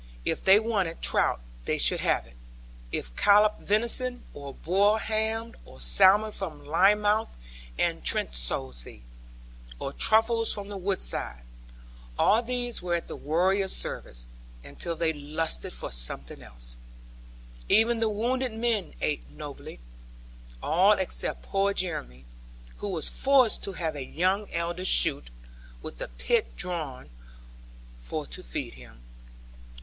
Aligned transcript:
If 0.25 0.43
they 0.43 0.59
wanted 0.59 0.99
trout 0.99 1.41
they 1.65 1.77
should 1.77 1.99
have 1.99 2.25
it; 2.25 2.33
if 2.91 3.15
colloped 3.15 3.61
venison, 3.61 4.23
or 4.33 4.55
broiled 4.55 5.01
ham, 5.01 5.53
or 5.63 5.79
salmon 5.79 6.31
from 6.31 6.65
Lynmouth 6.65 7.35
and 7.77 8.03
Trentisoe, 8.03 8.73
or 9.77 9.93
truffles 9.93 10.51
from 10.53 10.69
the 10.69 10.77
woodside, 10.77 11.43
all 12.17 12.41
these 12.41 12.81
were 12.81 12.95
at 12.95 13.07
the 13.09 13.15
warriors' 13.15 13.75
service, 13.75 14.27
until 14.63 14.95
they 14.95 15.13
lusted 15.13 15.71
for 15.71 15.91
something 15.91 16.41
else. 16.41 16.79
Even 17.69 17.99
the 17.99 18.09
wounded 18.09 18.53
men 18.53 18.95
ate 19.01 19.29
nobly; 19.29 19.79
all 20.63 20.93
except 20.93 21.43
poor 21.43 21.75
Jeremy, 21.75 22.25
who 22.77 22.87
was 22.89 23.07
forced 23.07 23.61
to 23.65 23.73
have 23.73 23.93
a 23.95 24.03
young 24.03 24.49
elder 24.51 24.83
shoot, 24.83 25.29
with 25.83 25.99
the 25.99 26.07
pith 26.07 26.57
drawn, 26.57 27.11
for 28.01 28.25
to 28.25 28.41
feed 28.41 28.73
him. 28.73 29.03